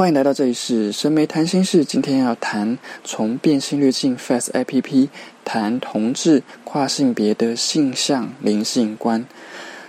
[0.00, 1.84] 欢迎来到这里是神媒谈心事。
[1.84, 5.10] 今天要谈从变性滤镜 Face A P P
[5.44, 9.26] 谈同志跨性别的性向灵性观。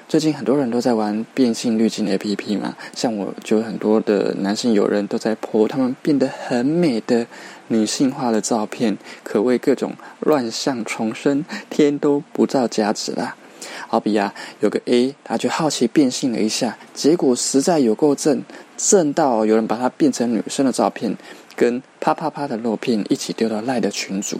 [0.09, 7.25] 最近很多人都在玩变性滤镜 A P P 嘛，像我就很多的男性友人都在 po 他们变得很美的
[7.69, 13.37] 女性化的照片，可谓各种乱象重生，天都不造假子啦。
[13.87, 18.41] 好比啊，有个 A，他就好奇变性了一下，结果实在有够正，
[18.89, 21.15] 正到有人把它变成女生的照片，
[21.55, 24.39] 跟啪啪啪的肉片一起丢到赖的群组，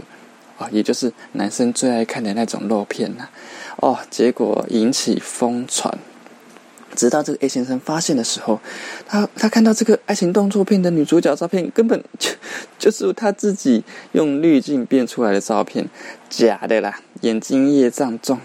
[0.58, 3.30] 啊，也就是男生最爱看的那种肉片呐，
[3.78, 5.96] 哦，结果引起疯传。
[6.94, 8.60] 直到这个 A 先生发现的时候，
[9.08, 12.32] 他他看到这个爱情动作片的女主角照片，根本就
[12.78, 15.88] 就是他自己用滤镜变出来的照片，
[16.30, 18.40] 假的啦，眼睛业障重。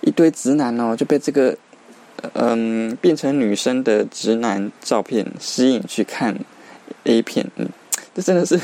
[0.00, 1.56] 一堆直男哦，就被这个
[2.34, 6.36] 嗯变成女生的直男照片吸引去看
[7.04, 7.68] A 片，嗯，
[8.14, 8.58] 这真的是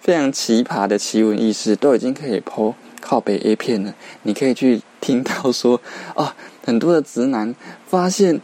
[0.00, 3.94] 非常奇葩的奇闻异事，都已经可以剖靠北 A 片了。
[4.22, 5.80] 你可以去听到说，
[6.14, 6.32] 哦，
[6.64, 7.54] 很多的直男
[7.86, 8.40] 发现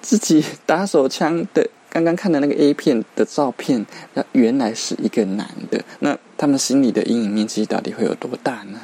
[0.00, 8.80] 自己打手枪的 刚刚看的那个 A 片的照片，那原来是一个男的，那他们心里的阴影面积到底会有多大呢？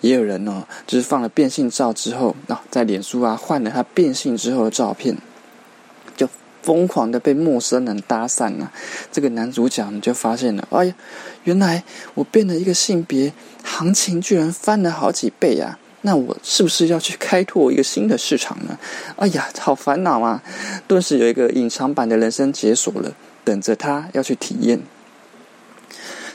[0.00, 5.16] 也有人哦，就是放了变性照之后，啊，在脸书啊换了他变性之后的照片，
[6.16, 6.28] 就
[6.62, 8.72] 疯狂的被陌生人搭讪啊。
[9.12, 10.94] 这个男主角就发现了，哎呀，
[11.44, 11.84] 原来
[12.14, 15.78] 我变了一个性别，行情居然翻了好几倍啊！
[16.02, 18.78] 那我是不是要去开拓一个新的市场呢？
[19.16, 20.42] 哎呀，好烦恼啊！
[20.88, 23.12] 顿时有一个隐藏版的人生解锁了，
[23.44, 24.80] 等着他要去体验。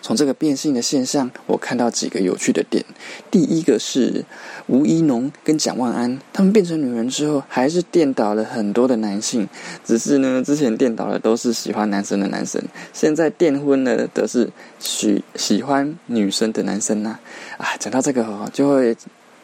[0.06, 2.86] 从这个变性的现象，我看到几个有趣的点。
[3.32, 4.24] 第一个是
[4.68, 9.50] 吴一农跟蒋万安，他们变成女人之后，还是电倒了很多的男性。
[9.84, 12.62] 只是呢，之前电倒的都是喜欢男生的男生，
[12.94, 14.48] 现在电婚了的是
[14.78, 17.18] 喜喜欢女生的男生呐。
[17.58, 18.96] 啊，讲到这个哦，就会。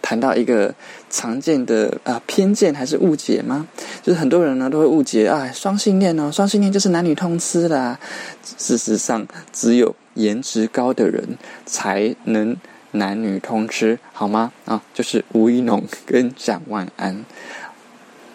[0.03, 0.73] 谈到一个
[1.11, 3.67] 常见的啊偏见还是误解吗？
[4.01, 7.97] 就是很多人呢都会误解啊双性恋哦，双性恋就是男女通吃啦。
[8.57, 12.55] 事实上，只有颜值高的人才能
[12.91, 14.51] 男女通吃，好吗？
[14.65, 17.25] 啊，就是吴一农跟蒋万安。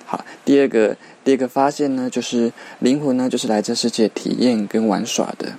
[0.04, 5.52] 好，第二个第二个发现呢，就是灵魂呢就是来这世界体验跟玩耍的。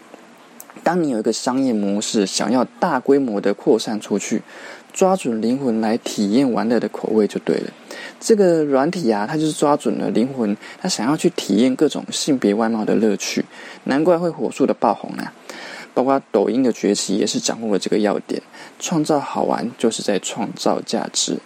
[0.83, 4.41] 当你有一个商业模式，想要大规模的扩散出去。
[4.93, 7.71] 抓准灵魂来体验玩乐的口味就对了。
[8.19, 13.45] 这个软体啊，它就是抓准了灵魂，他想要去体验各种性别外貌的乐趣，
[13.83, 15.31] 难怪会火速的爆红啊！
[15.97, 18.39] 包括抖音的崛起也是掌握了这个要点，
[18.77, 21.39] 创造好玩就是在创造价值。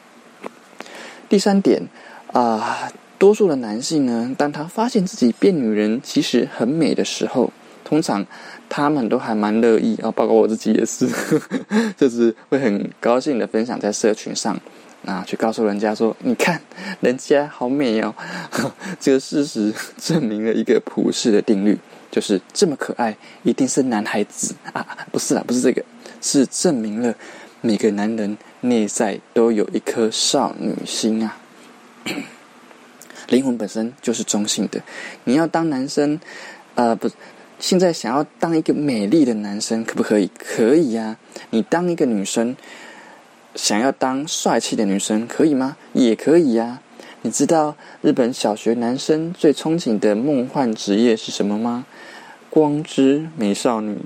[1.29, 1.87] 第三点
[2.33, 7.53] 啊，多数的男性呢，当他发现自己变女人其实很美的时候，
[7.85, 8.27] 通常。
[8.73, 11.05] 他们都还蛮乐意啊，包括我自己也是，
[11.97, 14.57] 就是会很高兴的分享在社群上，
[15.05, 16.61] 啊，去告诉人家说，你看
[17.01, 18.15] 人家好美哦。
[18.97, 21.77] 这个事实证明了一个普世的定律，
[22.11, 25.83] 就是这么可爱一定是男孩子啊，不是啦，不是这个，
[26.21, 27.15] 是证明了
[27.61, 31.37] 每个男人内在都有一颗少女心啊，
[33.29, 34.81] 灵魂本身就是中性的，
[35.23, 36.19] 你要当男生，
[36.75, 37.09] 呃，不。
[37.59, 40.31] 现在想要当一个美丽的男生，可不可以？
[40.35, 41.15] 可以呀。
[41.51, 42.57] 你当一个女生，
[43.53, 45.77] 想要当帅气的女生，可以吗？
[45.93, 46.81] 也可以呀。
[47.21, 51.85] 你知道日本小学男生最憧憬的梦幻职业是什么吗？
[52.51, 53.97] 光之美少女。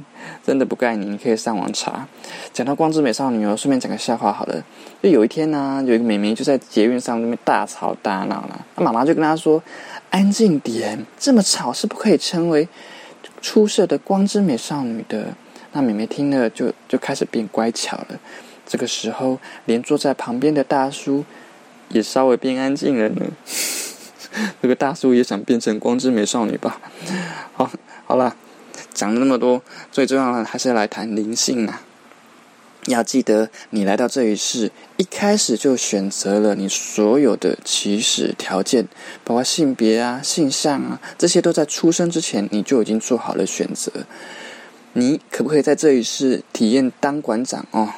[0.42, 2.08] 真的不盖你，你可以上网查。
[2.54, 4.64] 讲到光之美少女哦，顺便讲个笑话好了。
[5.04, 9.62] 就有一天呢，有一个美眉就在捷运上那边大吵大闹了，她妈妈就跟她说
[10.10, 12.70] ：“安静点，这么吵是不可以称为。”
[13.42, 15.36] 出色的光之美少女的
[15.72, 18.20] 那美美听了就就开始变乖巧了。
[18.66, 21.24] 这个时候，连坐在旁边的大叔
[21.90, 23.28] 也稍微变安静了呢。
[24.60, 26.82] 这个大叔也想变成光之美少女吧？
[27.54, 27.70] 好，
[28.06, 28.36] 好了，
[28.94, 31.82] 讲了那么多，最重要的还是要来谈灵性啊。
[32.86, 38.88] 要记得，你来到这一世，一开始就选择了你所有的起始条件，
[39.24, 43.92] 包括性别啊、性向啊，这些都在出生之前你就已经做好了选择。
[44.94, 47.90] 你可不可以在这一世体验当馆长哦，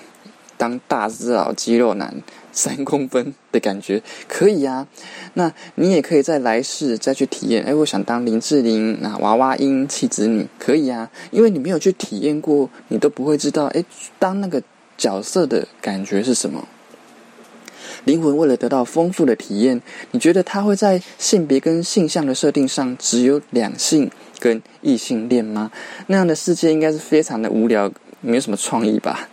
[0.55, 2.15] 当大只佬肌肉男
[2.51, 4.01] 三公分的感觉？
[4.27, 4.87] 可以啊。
[5.33, 7.63] 那你也可以在来世再去体验。
[7.63, 11.09] 哎，我想当林志玲啊，娃娃音妻子女，可以啊。
[11.31, 13.65] 因为你没有去体验过，你都不会知道。
[13.67, 13.83] 哎，
[14.19, 14.61] 当那个。
[14.97, 16.67] 角色的感觉是什么？
[18.05, 19.79] 灵魂为了得到丰富的体验，
[20.09, 24.09] 你觉得他会在性别跟性向的设定上只有两性，
[24.39, 25.71] 跟异性恋吗？
[26.07, 27.91] 那样的世界应该是非常的无聊，
[28.21, 29.29] 没有什么创意吧？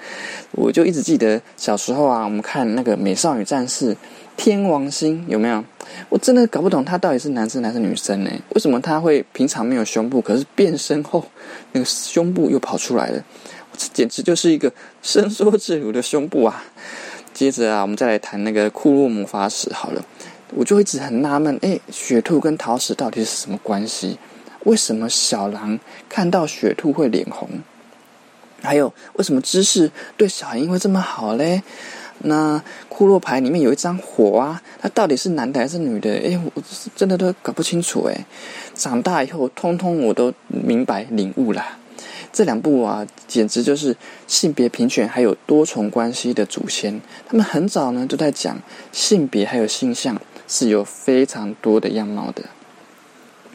[0.56, 3.94] 我就一直记得小时候啊，我们看那个《美少女战士》
[4.36, 5.64] 天王星有没有？
[6.08, 8.30] 我真的搞不懂他到底是男生还是女生呢？
[8.50, 11.24] 为什么他会平常没有胸部，可是变身后
[11.72, 13.22] 那个胸部又跑出来了？
[13.76, 14.72] 这简直就是一个
[15.02, 16.64] 伸缩自如的胸部啊！
[17.32, 20.04] 接着啊，我们再来谈那个库洛魔法使好了。
[20.54, 24.16] 我就一直很纳闷，哎，雪兔跟桃矢到底是什么关系？
[24.64, 25.78] 为什么小狼
[26.08, 27.48] 看到雪兔会脸红？
[28.64, 31.62] 还有，为什么知识对小樱会这么好嘞？
[32.26, 36.10] 那库洛牌里面有一张火啊，它到底是男的还是女的？
[36.10, 36.62] 哎，我
[36.96, 38.24] 真的都搞不清楚哎。
[38.72, 41.62] 长大以后，通通我都明白领悟了。
[42.32, 43.94] 这两部啊，简直就是
[44.26, 47.00] 性别平权还有多重关系的祖先。
[47.28, 48.58] 他们很早呢，就在讲
[48.90, 50.18] 性别还有性向
[50.48, 52.42] 是有非常多的样貌的。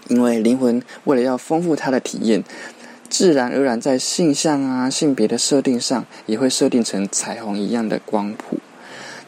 [0.10, 2.44] 因为灵魂为了要丰富它的体验。
[3.10, 8.60] 自然而然，在性向啊、性别的设定上，也会设定成彩虹一样的光谱，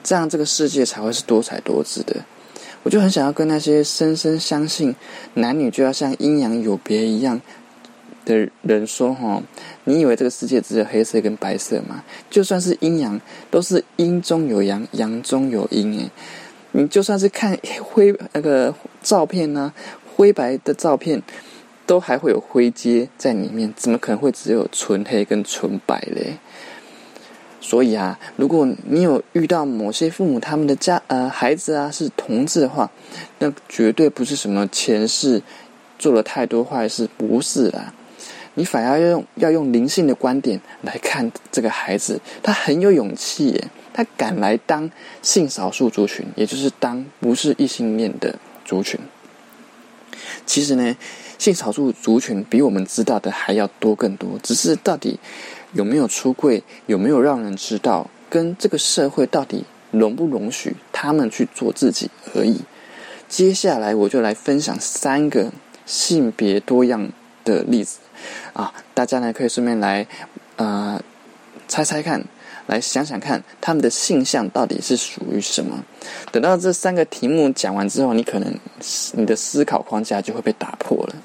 [0.04, 2.18] 这样这个世界才会是多彩多姿的。
[2.83, 4.95] 我就很想要跟那些深深相信
[5.36, 7.42] 男女就要像阴阳有别一样
[8.24, 9.42] 的人说：哈，
[9.83, 12.04] 你以为这个世界只有黑色跟白色吗？
[12.30, 13.19] 就算是阴阳，
[13.50, 15.98] 都是阴中有阳，阳中有阴。
[15.98, 16.12] 诶，
[16.72, 19.74] 你就算是看灰那个照片呢，
[20.16, 21.22] 灰白的照片。
[21.91, 26.38] 都还会有灰阶在里面，怎么可能会只有纯黑跟纯白嘞？
[27.59, 32.89] 所以啊，如果你有遇到某些父母他们的家呃孩子啊是同志的话，
[33.39, 35.43] 那绝对不是什么前世
[35.99, 37.94] 做了太多坏事，不是啦。
[38.53, 44.89] 你反而要用要用灵性的观点来看这个孩子，他很有勇气耶，他敢来当
[45.21, 48.97] 性少数族群，也就是当不是异性恋的族群。
[50.45, 50.95] 其实呢。
[51.41, 55.19] 性少数族群比我们知道的还要多更多，只是到底
[55.73, 62.61] 有没有出柜，有没有让人知道，跟这个社会到底容不容许他们去做自己而已。
[63.27, 65.51] 接下来我就来分享三个
[65.88, 67.09] 性别多样
[67.44, 67.97] 的例子
[68.53, 70.05] 啊，大家呢可以顺便来
[70.57, 71.01] 呃
[71.67, 72.23] 猜猜看。
[72.67, 75.83] 来想想看，他们的性向到底是属于什么？
[76.31, 78.53] 等到这三个题目讲完之后，你可能
[79.13, 81.15] 你的思考框架就会被打破了。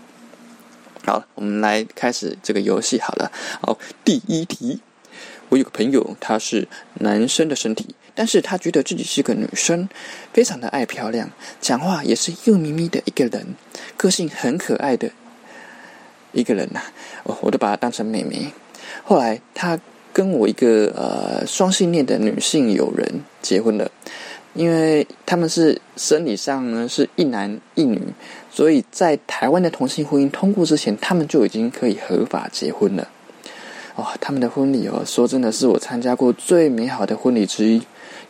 [1.07, 3.01] 好，我们来开始这个游戏。
[3.01, 3.31] 好了，
[3.63, 4.81] 好，第一题，
[5.49, 9.89] 我有个朋友，他是男生的身体，但是他觉得自己是个女生，
[10.33, 11.31] 非常的爱漂亮，
[11.61, 13.55] 讲话也是又咪咪的一个人，
[13.97, 15.13] 个性很可爱的
[16.33, 16.83] 一个人呐。
[17.23, 18.51] 我，我都把他当成妹妹。
[19.05, 19.79] 后来他。
[20.13, 23.91] 跟我一个呃双性恋的女性友人结婚了，
[24.57, 28.01] 因为他们是生理上呢是一男一女，
[28.51, 33.07] 所以在台湾的同性婚姻通过之前，他们就已经可以合法结婚了。
[33.95, 37.75] 哦，他们的婚礼哦，说真的是我参加过最美好的婚礼之一，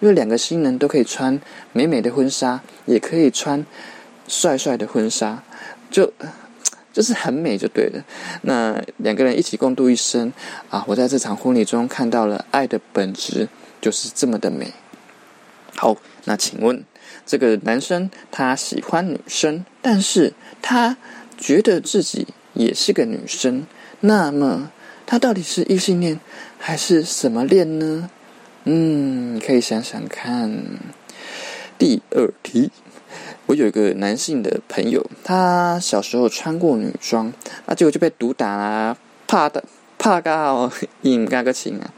[0.01, 1.41] 因为两个新人都可以穿
[1.73, 3.65] 美美的婚纱，也可以穿
[4.29, 5.43] 帅帅的婚纱，
[5.91, 6.13] 就。
[6.93, 8.03] 就是很美就对了，
[8.41, 10.33] 那两个人一起共度一生
[10.71, 10.83] 啊！
[10.89, 13.47] 我在这场婚礼中看到了爱的本质，
[13.83, 14.73] 就是这么的美。
[15.77, 16.85] 好，那请问
[17.25, 20.33] 这个男生他喜欢女生，但是
[20.63, 20.97] 他
[21.37, 23.67] 觉得自己也是个女生，
[24.01, 24.71] 那么
[25.07, 26.19] 他到底是异性恋
[26.59, 28.11] 还是什么恋呢？
[28.65, 30.51] 嗯，可以想想看。
[31.79, 32.71] 第二题。
[33.47, 37.33] 我有一个男性的朋友，他小时候穿过女装，
[37.65, 38.97] 啊，结果就被毒打啊，
[39.29, 39.63] 怕的
[39.97, 41.95] 怕到 引嘎个情啊。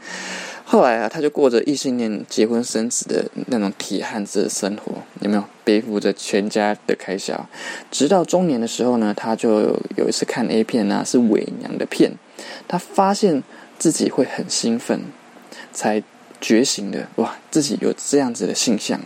[0.71, 7.49] 后来啊，他就过着异性恋结婚生子的那种铁汉子的生活，有没有背负着全家的开销？
[7.89, 12.11] 直到中年的时候呢，他就有一次看 A 片啊，是伪娘的片，
[12.67, 13.41] 他发现
[13.79, 15.01] 自己会很兴奋，
[15.73, 16.03] 才
[16.39, 19.01] 觉醒的哇，自己有这样子的性向。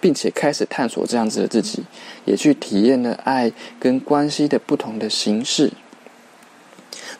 [0.00, 1.82] 并且开始探索这样子的自己，
[2.26, 5.72] 也去体验了爱跟关系的不同的形式。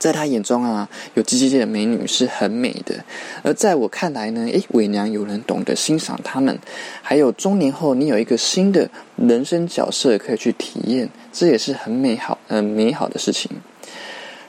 [0.04, 3.02] 在他眼中啊，有鸡鸡的美女是很美的，
[3.42, 6.58] 而在我看来呢，诶，伪娘有人懂得欣赏他们，
[7.00, 13.50] 还有中年后你有一个新的人生角色可以去体验，这也是很美好、很美好的事情。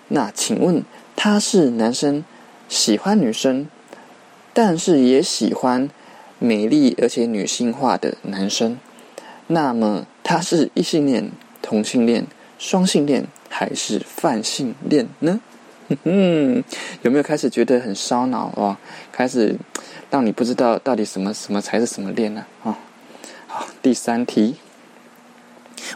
[0.09, 0.83] 那请问
[1.15, 2.25] 他是男生，
[2.67, 3.69] 喜欢女生，
[4.53, 5.89] 但是也喜欢。
[6.37, 8.77] 美丽而且女性化的男生，
[9.47, 11.31] 那么他是异性恋、
[11.61, 12.27] 同性恋、
[12.59, 13.25] 双性恋
[13.57, 15.39] 还是泛性恋呢？
[16.03, 16.61] 嗯，
[17.03, 18.75] 有没有开始觉得很烧脑哦？
[19.13, 19.55] 开始
[20.11, 22.45] 让你不知道到底什么什么才是什么恋呢？
[22.65, 22.77] 啊，
[23.47, 24.57] 好，第三题，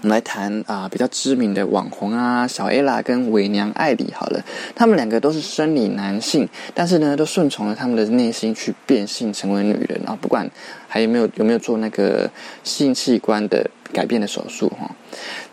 [0.02, 4.44] 我们来谈啊，比较知名的网红啊，小 A 啦跟伪娘艾莉好了，
[4.76, 10.50] 他们两个都是生理男性，但是呢，都顺从了他们的内心去变性成为女人啊，不管
[10.88, 12.30] 还有没有有没有做那个
[12.64, 14.90] 性器官的改变的手术哈。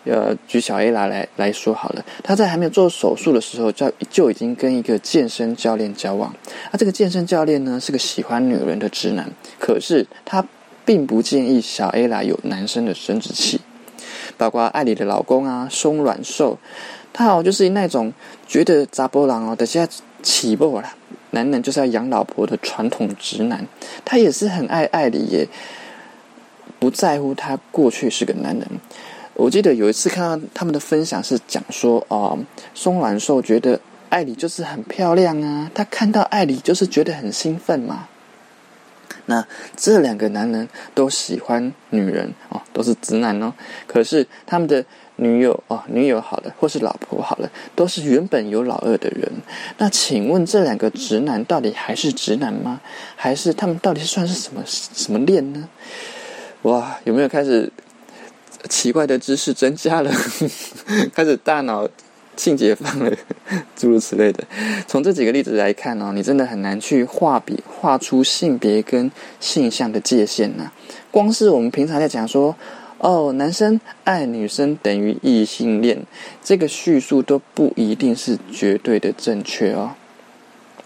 [0.04, 6.32] 呃，举小 A 来来来说好了，他在还没有做手术的时候，就就已经跟一个健身教练交往。
[6.70, 9.28] 那这个健身教练呢，是个喜欢女人的直男，
[9.58, 10.46] 可是他
[10.84, 13.60] 并不建议小 A 来有男生的生殖器。
[14.36, 16.58] 包括艾里的老公啊，松软瘦，
[17.12, 18.12] 他好就是那种
[18.46, 19.88] 觉得扎波郎哦，等下
[20.22, 20.94] 起步了，
[21.30, 23.66] 男人就是要养老婆的传统直男，
[24.04, 25.48] 他也是很爱艾里，也
[26.78, 28.68] 不在乎他过去是个男人。
[29.34, 32.38] 我记得有一次看到他们的分享是讲说，哦，
[32.74, 33.78] 松软瘦觉得
[34.08, 38.08] 艾里就是很漂亮啊，他看到艾里就是觉得很兴奋嘛。
[39.26, 43.52] 那这两个男人都喜欢女人哦，都是直男哦。
[43.86, 44.84] 可是他们的
[45.16, 49.30] 女友哦，女友好了，或是老婆好了，都是原本有老二的人。
[49.78, 52.80] 那请问这两个直男到底还是直男吗？
[53.16, 55.68] 还是他们到底算是什么什么恋呢？
[56.62, 57.70] 哇，有没有开始
[58.68, 60.10] 奇怪的知识增加了？
[61.14, 61.88] 开始大脑。
[62.36, 63.10] 性解放了，
[63.74, 64.44] 诸如此类的。
[64.86, 70.70] 从这几个例子来看哦，你真的很难去画笔画出性别跟性向的界限呐。
[71.10, 72.54] 光是我们平常在讲说，
[72.98, 76.04] 哦，男生爱女生等于异性恋，
[76.44, 79.92] 这个叙述都不一定是绝对的正确哦。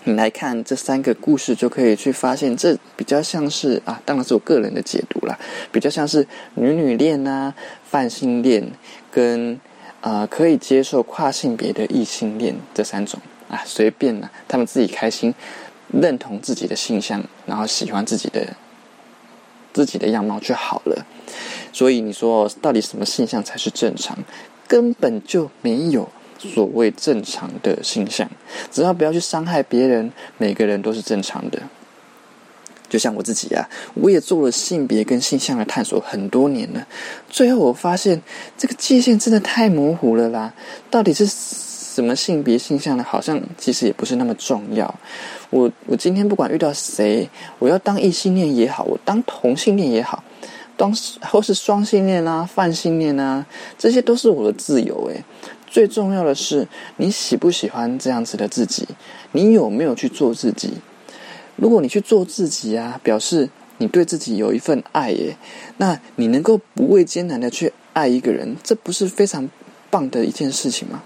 [0.04, 5.36] 你来看这三个故事，就可以去发现，这比较像是啊，当然是我个人的解读啦，
[5.72, 7.52] 比较像是女女恋呐、
[7.84, 8.70] 泛性恋
[9.10, 9.60] 跟。
[10.00, 15.34] 啊，可以接受跨性别的异性恋这三种啊，随便呢，他们自己开心，
[15.92, 18.56] 认同自己的性向，然后喜欢自己的
[19.72, 21.06] 自己的样貌就好了。
[21.72, 24.16] 所以你说，到底什么性向才是正常？
[24.66, 28.30] 根本就没有所谓正常的性向，
[28.70, 31.60] 只要不要去伤害别人，每个人都是正常的。
[32.90, 36.86] 就像我自己啊，我也做了性别跟性向的探索很多年了，
[37.30, 38.20] 最后我发现
[38.58, 40.52] 这个界限真的太模糊了啦！
[40.90, 44.92] 到底是什么性别性向呢，好像其实也不是那么重要。
[45.50, 47.30] 我我今天不管遇到谁，
[47.60, 50.22] 我要当异性恋也好，我当同性恋也好，
[50.76, 53.46] 当或是双性恋啊、泛性恋啊，
[53.78, 55.08] 这些都是我的自由。
[55.08, 55.24] 诶，
[55.68, 56.66] 最重要的是
[56.96, 58.86] 你喜不喜欢这样子的自己，
[59.30, 60.72] 你有没有去做自己？
[61.60, 65.36] 如果你去做自己啊，表示你对自己有一份爱耶，
[65.76, 69.46] 那你能够不畏艰难的去爱一个人，这不是非常
[69.90, 71.02] 棒的一件事情吗？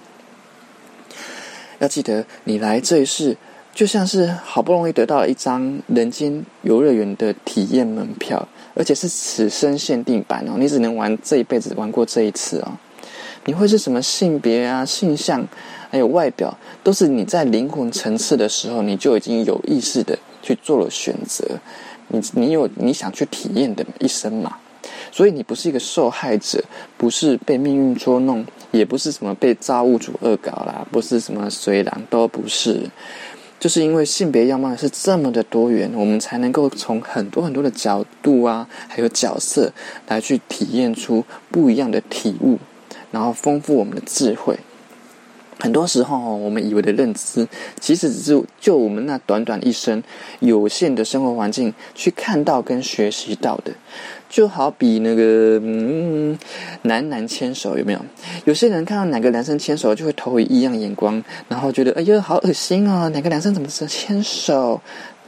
[1.80, 3.36] 要记得，你来这一世
[3.74, 12.78] 就像是好不容易得到了一张人间游乐园的体验门票，而且是此生限定版哦，你只能玩这一辈子，玩过这一次哦。
[13.46, 15.44] 你会是什么性别啊、性向，
[15.90, 20.16] 还有外表，都是你在灵魂层次的时候，你就已经有意识的。
[20.44, 21.58] 去做了选择，
[22.08, 24.58] 你你有你想去体验的一生嘛？
[25.10, 26.62] 所以你不是一个受害者，
[26.98, 32.90] 不是被命运捉弄，也不是什么被造物主恶搞啦，不是什么虽然都不是，
[33.58, 39.72] 就是因为性别样貌是这么的多元，我们才能够从很多很多的角度啊，还有角色
[40.08, 42.58] 来去体验出不一样的体悟，
[43.10, 44.58] 然后丰富我们的智慧。
[45.64, 47.48] 很多时候，我们以为的认知，
[47.80, 50.02] 其实只是就我们那短短一生
[50.40, 53.72] 有限的生活环境去看到跟学习到的。
[54.28, 56.38] 就好比那个嗯，
[56.82, 58.00] 男男牵手有没有？
[58.44, 63.08] 有些人看到哪个男生牵手，就会投以异样眼光，然后觉得哎呀，好恶心哦！
[63.08, 64.78] 哪个男生怎么是牵手？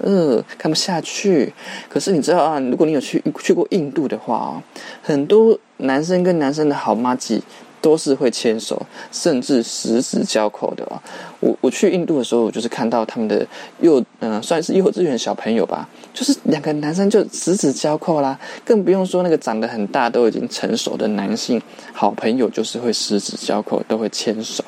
[0.03, 1.51] 呃，看不下去。
[1.89, 4.63] 可是你知道啊，如果你有去去过印度的话哦，
[5.01, 7.43] 很多男生跟男生的好妈鸡。
[7.87, 11.01] 都是会牵手，甚至十指交扣的哦。
[11.39, 13.47] 我我去印度的时候，我就是看到他们的
[13.81, 21.63] 幼嗯，算是幼稚园小朋友吧，就是两个男生就十指交扣啦，更不用说那个长得很大都已经成熟的男性
[21.93, 24.65] 好朋友，就是会十指交扣，都会牵手。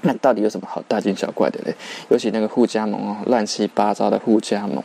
[0.00, 1.72] 那到底有什么好大惊小怪的嘞？
[2.08, 4.82] 尤其那个互加盟哦，乱七八糟的互加盟，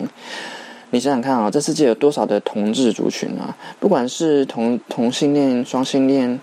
[0.92, 3.58] 你想想看啊，这世界有多少的同志族群啊？
[3.80, 6.40] 不管是同同性恋、双性恋。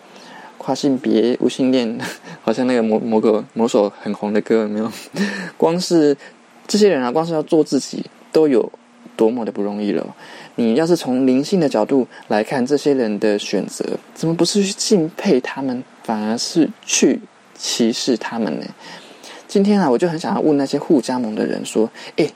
[0.66, 1.96] 跨性别、无性恋，
[2.42, 4.90] 好像那个某某个某首很红的歌，有没有？
[5.56, 6.16] 光是
[6.66, 8.68] 这些人啊，光是要做自己，都有
[9.16, 10.04] 多么的不容易了。
[10.56, 17.20] 你要是从灵性的角度来看这些人的选择，怎么不是去敬佩他们，反而是去
[17.56, 18.66] 歧视他们呢？
[19.46, 22.32] 今天啊，我就很想要问那些互加盟的人说：，诶，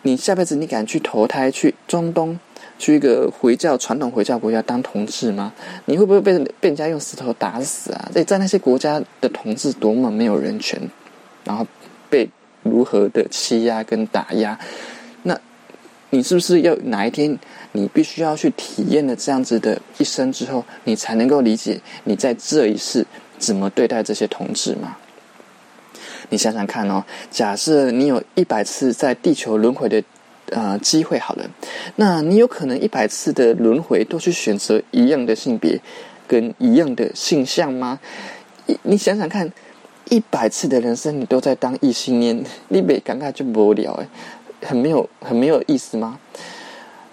[0.00, 2.40] 你下辈子你敢去投胎去中东，
[2.78, 5.52] 去一个回教传统回教国家当同志吗？
[5.86, 8.08] 你会不会被被人家用石头打死啊？
[8.12, 10.80] 在在那些国家的同志多么没有人权，
[11.44, 11.66] 然后
[12.10, 12.28] 被
[12.62, 14.58] 如何的欺压跟打压？
[15.22, 15.38] 那
[16.10, 17.38] 你是不是要哪一天
[17.72, 23.06] 你必须要去体验了这样子的一生之后，你才能够理解你在这一世
[23.38, 24.96] 怎么对待这些同志吗？
[26.28, 30.02] 你想想看哦，假设你有一百次在地球轮回的
[30.50, 31.44] 呃机会好了，
[31.96, 35.80] 那你有可能一百次的轮回都去选择一样的性别
[36.26, 37.98] 跟一样的性向吗？
[38.66, 39.50] 你你想想看，
[40.10, 44.08] 一百次的人生你都在当异性恋，你别尴尬就无聊哎，
[44.62, 46.18] 很没有很没有意思吗？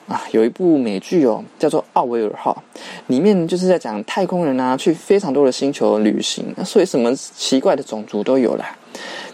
[0.07, 2.61] 啊，有一部美剧哦，叫做《奥维尔号》，
[3.07, 8.75] 里面就是在讲太空人啊，去非常多的星球旅行，所以什么奇怪的种族都有啦。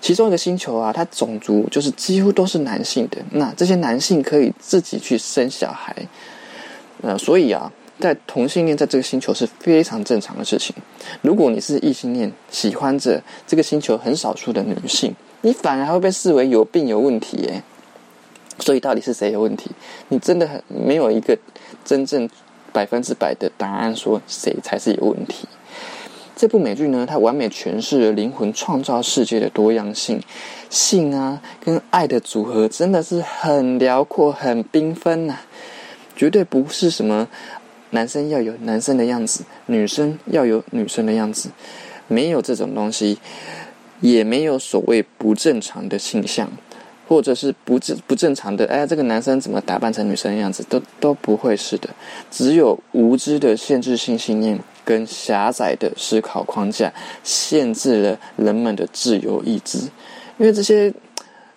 [0.01, 3.17] 其中一个星球啊，它种族就是几乎都是男性的。
[3.31, 5.95] 那这些男性可以自己去生小孩，
[7.01, 10.75] 呃，所以啊，在同性恋在这个星球是非常正常的事情。
[11.21, 17.63] 如果你是异性恋，喜欢着这个星球很少数的女性，你反而会被视为有病有问题耶。
[18.59, 19.71] 所以到底是谁有问题？
[20.09, 21.37] 你真的很没有一个
[21.85, 22.29] 真正
[22.73, 25.47] 百分之百的答案，说谁才是有问题。
[26.39, 30.21] 这部美剧呢，它完美诠释了灵魂创造世界的多样性，
[30.69, 35.35] 性啊跟爱的组合真的是很辽阔、很缤纷呐，
[36.15, 37.27] 绝对不是什么
[37.89, 41.49] 男生要有男生的样子，女生要有女生的样子，
[42.07, 43.17] 没有这种东西，
[43.99, 46.49] 也没有所谓不正常的性向，
[47.09, 51.89] 或者是不正不正常的，哎，这个男生怎么打扮成女生的样子，都都不会是的，
[52.31, 54.57] 只有无知的限制性信念。
[54.85, 56.91] 跟狭窄的思考框架
[57.23, 59.77] 限制了人们的自由意志，
[60.39, 60.91] 因为这些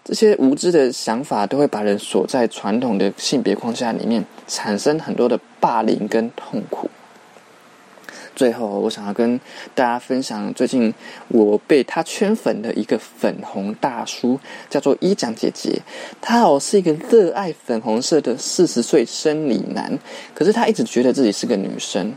[0.05, 6.91] 这些无知的想法都会把人锁在传统的性别框架里面，产生很多的霸凌跟痛苦。
[8.35, 9.39] 最后，我想要跟
[9.75, 10.93] 大家分享最近
[11.29, 14.39] 我被他圈粉的一个粉红大叔，
[14.71, 15.81] 叫做一讲姐姐。
[16.21, 19.99] 他哦是一个热爱粉红色的四十岁生理男，
[20.35, 22.15] 可是他一直觉得自己是个女生，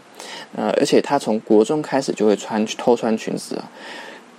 [0.55, 3.69] 呃，而且他从国中开始就会穿偷穿裙子啊。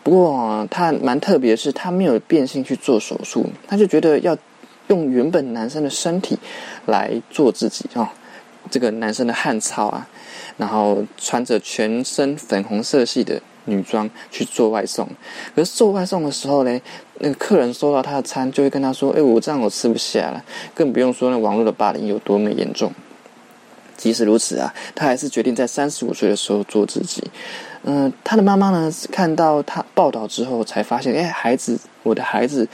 [0.02, 4.36] 不过他蛮特别的是，他没有变性去做手术，他就觉得要
[4.86, 6.38] 用原本男生的身体
[6.86, 8.14] 来做自己啊，
[8.70, 10.08] 这个男生的汗操啊。
[10.58, 15.06] 然后穿着全身粉红色系的女装去做外送，
[15.54, 16.80] 可是做外送的时候呢，
[17.18, 20.42] 那个客人收到他的餐就会跟他说：“哎，我这样我吃不下了。”
[20.74, 22.90] 更不用说那网络的霸凌有多么严重。
[23.98, 27.22] 即使如此啊，他还是决定在三十五岁的时候做自己。
[27.82, 32.66] 嗯，他的妈妈呢看到他报道之后，才发现：“哎，孩子，我的孩子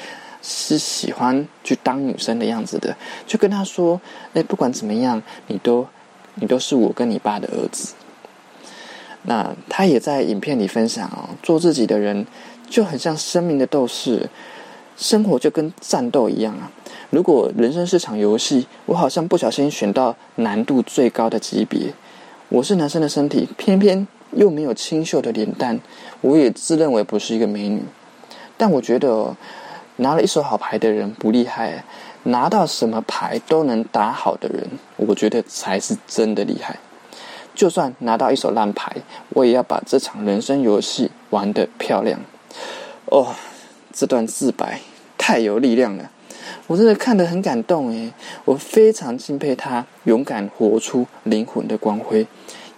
[0.42, 2.94] 是喜欢去当女生的样子的。”
[3.26, 4.00] 就跟他说
[4.34, 5.86] ：“哎，不管怎么样，你都。”
[6.36, 7.92] 你都是我跟你爸的儿子。
[9.24, 12.26] 那他也在影片里分享哦，做自己的人
[12.70, 14.30] 就很像生命的斗士，
[14.96, 16.72] 生活就跟战斗一样啊。
[17.10, 21.92] 如果人生是场游戏，我好像不小心选到难度最高的级别。
[22.48, 25.78] 我是男生的身体，偏偏又没有清秀的脸蛋，
[26.22, 27.82] 我也自认为不是一个美女。
[28.56, 29.36] 但我觉得
[29.96, 31.84] 拿了一手好牌的人不厉害。
[32.24, 36.78] 拿到什么牌都能打好的人，我觉得才是真的厉害。
[37.52, 38.94] 就算拿到一手烂牌，
[39.30, 42.20] 我也要把这场人生游戏玩得漂亮。
[43.06, 43.34] 哦，
[43.92, 44.78] 这段自白
[45.18, 46.12] 太有力量了，
[46.68, 48.12] 我真的看得很感动诶，
[48.44, 52.24] 我非常敬佩他勇敢活出灵魂的光辉，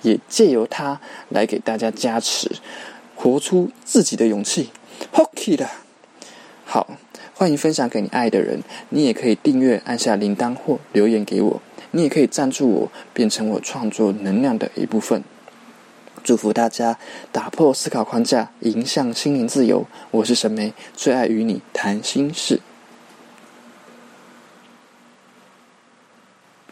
[0.00, 0.98] 也借由他
[1.29, 2.50] 来给大家加持，
[3.14, 4.70] 活出自己的勇气。
[5.12, 5.68] Hockey 的，
[6.64, 6.88] 好。
[7.37, 11.61] 欢迎分享给你爱的人，你也可以订阅、按下铃铛或留言给我。
[11.90, 15.22] 你也可以赞助我，变成我创作能量的一部分。
[16.22, 16.96] 祝福大家
[17.33, 19.85] 打破思考框架，迎向心灵自由。
[20.12, 22.61] 我是沈梅，最爱与你谈心事。